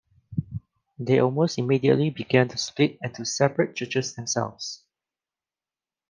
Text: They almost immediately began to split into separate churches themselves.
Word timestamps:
They 0.97 1.19
almost 1.19 1.59
immediately 1.59 2.09
began 2.09 2.47
to 2.47 2.57
split 2.57 2.97
into 3.03 3.23
separate 3.23 3.75
churches 3.75 4.15
themselves. 4.15 4.83